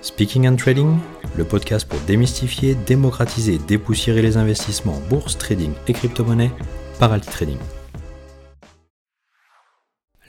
[0.00, 0.96] Speaking and Trading,
[1.36, 6.52] le podcast pour démystifier, démocratiser dépoussiérer les investissements en bourse, trading et crypto-monnaie
[7.00, 7.58] par Altitrading.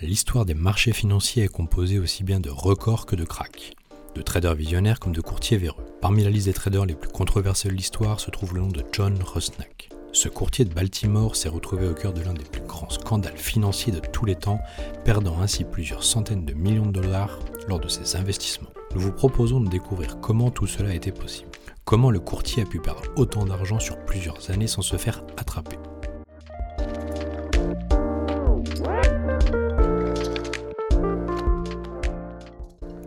[0.02, 3.76] L'histoire des marchés financiers est composée aussi bien de records que de cracks,
[4.16, 5.86] de traders visionnaires comme de courtiers véreux.
[6.02, 8.84] Parmi la liste des traders les plus controversés de l'histoire se trouve le nom de
[8.92, 9.90] John Rosnack.
[10.14, 13.94] Ce courtier de Baltimore s'est retrouvé au cœur de l'un des plus grands scandales financiers
[13.94, 14.62] de tous les temps,
[15.06, 18.72] perdant ainsi plusieurs centaines de millions de dollars lors de ses investissements.
[18.96, 21.52] Nous vous proposons de découvrir comment tout cela été possible.
[21.86, 25.77] Comment le courtier a pu perdre autant d'argent sur plusieurs années sans se faire attraper.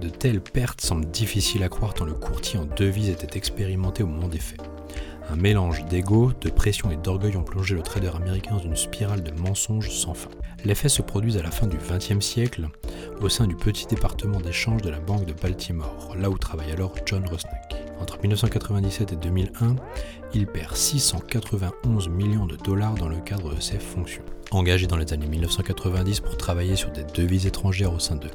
[0.00, 4.06] De telles pertes semblent difficiles à croire tant le courtier en devises était expérimenté au
[4.06, 4.60] moment des faits.
[5.30, 9.22] Un mélange d'ego, de pression et d'orgueil ont plongé le trader américain dans une spirale
[9.22, 10.30] de mensonges sans fin.
[10.64, 12.68] Les faits se produisent à la fin du XXe siècle
[13.22, 16.94] au sein du petit département d'échange de la Banque de Baltimore, là où travaille alors
[17.06, 17.76] John Rosnack.
[18.00, 19.76] Entre 1997 et 2001,
[20.34, 24.24] il perd 691 millions de dollars dans le cadre de ses fonctions.
[24.52, 28.28] Engagé dans les années 1990 pour travailler sur des devises étrangères au sein de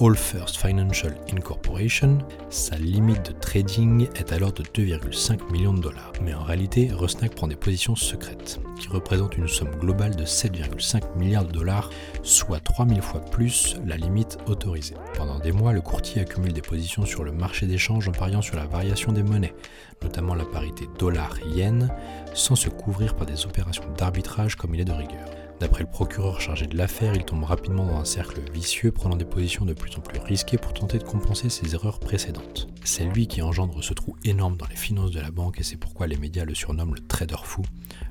[0.00, 2.18] All First Financial Incorporation,
[2.48, 6.12] sa limite de trading est alors de 2,5 millions de dollars.
[6.24, 11.16] Mais en réalité, Rosnack prend des positions secrètes, qui représentent une somme globale de 7,5
[11.16, 11.88] milliards de dollars,
[12.24, 14.96] soit 3000 fois plus la limite autorisée.
[15.14, 18.56] Pendant des mois, le courtier accumule des positions sur le marché d'échange en pariant sur
[18.56, 19.54] la variation des monnaies,
[20.02, 21.94] notamment la parité dollar-yen,
[22.34, 25.28] sans se couvrir par des opérations d'arbitrage comme il est de rigueur.
[25.60, 29.26] D'après le procureur chargé de l'affaire, il tombe rapidement dans un cercle vicieux, prenant des
[29.26, 32.66] positions de plus en plus risquées pour tenter de compenser ses erreurs précédentes.
[32.82, 35.76] C'est lui qui engendre ce trou énorme dans les finances de la banque et c'est
[35.76, 37.60] pourquoi les médias le surnomment le trader fou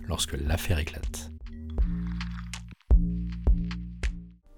[0.08, 1.31] lorsque l'affaire éclate.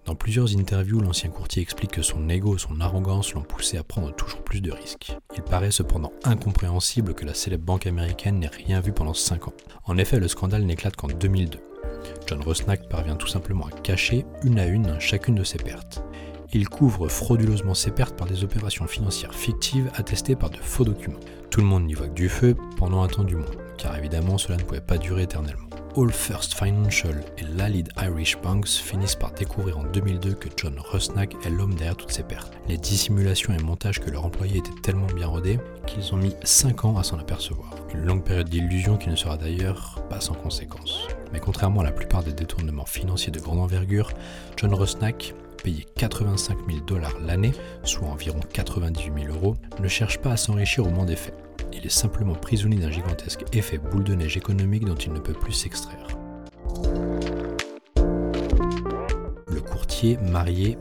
[0.03, 3.83] Dans plusieurs interviews, l'ancien courtier explique que son ego et son arrogance l'ont poussé à
[3.83, 5.15] prendre toujours plus de risques.
[5.37, 9.53] Il paraît cependant incompréhensible que la célèbre banque américaine n'ait rien vu pendant 5 ans.
[9.85, 11.70] En effet, le scandale n'éclate qu'en 2002.
[12.27, 16.03] John Rosnack parvient tout simplement à cacher une à une chacune de ses pertes.
[16.53, 21.19] Il couvre frauduleusement ses pertes par des opérations financières fictives attestées par de faux documents.
[21.49, 24.37] Tout le monde n'y voit que du feu pendant un temps du monde, car évidemment
[24.37, 25.67] cela ne pouvait pas durer éternellement.
[25.97, 31.35] All First Financial et Lalid Irish Banks finissent par découvrir en 2002 que John Rosnack
[31.45, 32.53] est l'homme derrière toutes ces pertes.
[32.69, 36.85] Les dissimulations et montages que leur employé étaient tellement bien rodés qu'ils ont mis 5
[36.85, 37.71] ans à s'en apercevoir.
[37.93, 41.07] Une longue période d'illusion qui ne sera d'ailleurs pas sans conséquences.
[41.33, 44.11] Mais contrairement à la plupart des détournements financiers de grande envergure,
[44.57, 45.33] John Rosnack
[45.63, 47.53] payé 85 000 dollars l'année,
[47.83, 51.35] soit environ 98 000 euros, ne cherche pas à s'enrichir au moment des faits.
[51.73, 55.33] Il est simplement prisonnier d'un gigantesque effet boule de neige économique dont il ne peut
[55.33, 56.07] plus s'extraire.
[59.47, 60.77] Le courtier, marié,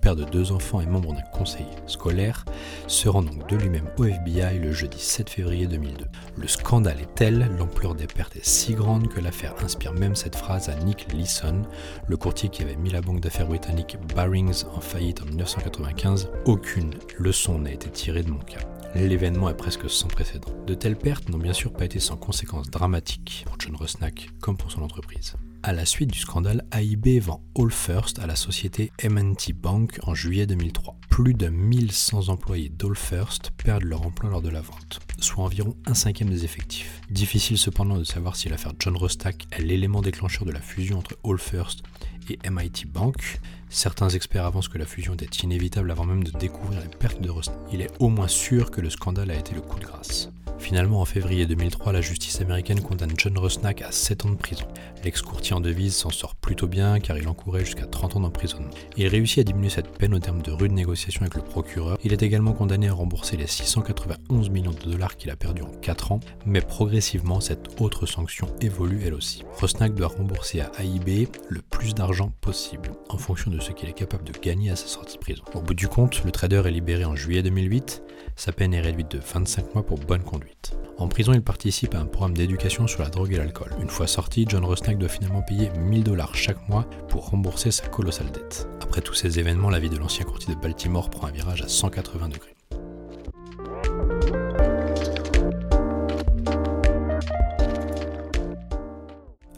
[0.00, 2.44] père de deux enfants et membre d'un conseil scolaire,
[2.86, 6.04] se rend donc de lui-même au FBI le jeudi 7 février 2002.
[6.36, 10.36] Le scandale est tel, l'ampleur des pertes est si grande que l'affaire inspire même cette
[10.36, 11.62] phrase à Nick Leeson,
[12.06, 16.28] le courtier qui avait mis la banque d'affaires britannique Barings en faillite en 1995.
[16.44, 18.60] Aucune leçon n'a été tirée de mon cas.
[18.94, 20.48] L'événement est presque sans précédent.
[20.66, 24.56] De telles pertes n'ont bien sûr pas été sans conséquences dramatiques pour John Rosnack comme
[24.56, 25.36] pour son entreprise.
[25.68, 30.14] À la suite du scandale, AIB vend All First à la société M&T Bank en
[30.14, 30.96] juillet 2003.
[31.10, 35.74] Plus de 1100 employés d'All First perdent leur emploi lors de la vente, soit environ
[35.86, 37.00] un cinquième des effectifs.
[37.10, 41.16] Difficile cependant de savoir si l'affaire John Rosnack est l'élément déclencheur de la fusion entre
[41.24, 41.82] All First
[42.30, 43.40] et MIT Bank.
[43.68, 47.28] Certains experts avancent que la fusion était inévitable avant même de découvrir les pertes de
[47.28, 47.58] Rosnack.
[47.72, 50.30] Il est au moins sûr que le scandale a été le coup de grâce.
[50.66, 54.66] Finalement, en février 2003, la justice américaine condamne John Rosnack à 7 ans de prison.
[55.04, 58.72] L'ex-courtier en devise s'en sort plutôt bien car il encourait jusqu'à 30 ans d'emprisonnement.
[58.96, 61.96] Il réussit à diminuer cette peine au terme de rudes négociations avec le procureur.
[62.02, 65.70] Il est également condamné à rembourser les 691 millions de dollars qu'il a perdus en
[65.70, 69.44] 4 ans, mais progressivement, cette autre sanction évolue elle aussi.
[69.60, 73.92] Rosnack doit rembourser à AIB le plus d'argent possible, en fonction de ce qu'il est
[73.92, 75.44] capable de gagner à sa sortie de prison.
[75.54, 78.02] Au bout du compte, le trader est libéré en juillet 2008,
[78.34, 80.55] sa peine est réduite de 25 mois pour bonne conduite.
[80.98, 83.70] En prison, il participe à un programme d'éducation sur la drogue et l'alcool.
[83.80, 87.86] Une fois sorti, John Rosnack doit finalement payer 1000 dollars chaque mois pour rembourser sa
[87.86, 88.66] colossale dette.
[88.80, 91.68] Après tous ces événements, la vie de l'ancien courtier de Baltimore prend un virage à
[91.68, 92.56] 180 degrés.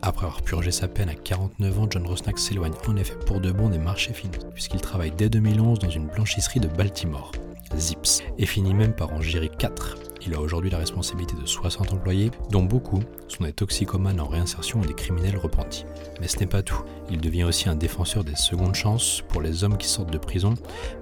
[0.02, 3.52] Après avoir purgé sa peine à 49 ans, John Rosnack s'éloigne en effet pour de
[3.52, 7.30] bon des marchés financiers, puisqu'il travaille dès 2011 dans une blanchisserie de Baltimore,
[7.76, 11.94] Zips, et finit même par en gérer 4 Il a aujourd'hui la responsabilité de 60
[11.94, 15.86] employés, dont beaucoup sont des toxicomanes en réinsertion ou des criminels repentis.
[16.20, 16.82] Mais ce n'est pas tout.
[17.10, 20.52] Il devient aussi un défenseur des secondes chances pour les hommes qui sortent de prison,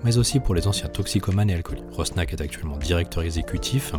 [0.04, 1.90] mais aussi pour les anciens toxicomanes et alcooliques.
[1.90, 3.94] Rosnack est actuellement directeur exécutif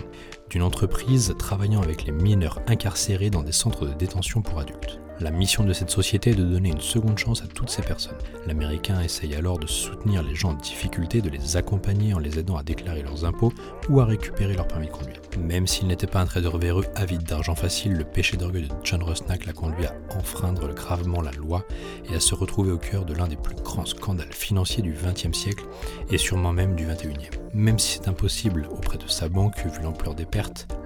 [0.49, 4.99] d'une entreprise travaillant avec les mineurs incarcérés dans des centres de détention pour adultes.
[5.19, 8.19] La mission de cette société est de donner une seconde chance à toutes ces personnes.
[8.45, 12.55] L'Américain essaye alors de soutenir les gens en difficulté, de les accompagner en les aidant
[12.55, 13.51] à déclarer leurs impôts
[13.89, 15.19] ou à récupérer leur permis de conduire.
[15.39, 19.01] Même s'il n'était pas un trader véreux avide d'argent facile, le péché d'orgueil de John
[19.01, 21.65] Rosnack l'a conduit à enfreindre gravement la loi
[22.11, 25.35] et à se retrouver au cœur de l'un des plus grands scandales financiers du XXe
[25.35, 25.65] siècle
[26.11, 27.31] et sûrement même du XXIe.
[27.55, 30.36] Même si c'est impossible auprès de sa banque vu l'ampleur des pertes,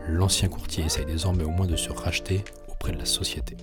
[0.07, 3.57] l'ancien courtier essaye désormais au moins de se racheter auprès de la société.